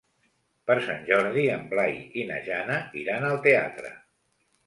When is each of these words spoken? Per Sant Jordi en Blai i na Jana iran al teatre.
Per 0.69 0.75
Sant 0.85 1.03
Jordi 1.09 1.43
en 1.57 1.67
Blai 1.73 1.93
i 2.23 2.25
na 2.31 2.39
Jana 2.49 2.77
iran 3.03 3.27
al 3.29 3.39
teatre. 3.47 3.93